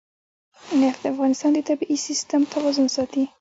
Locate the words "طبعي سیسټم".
1.69-2.41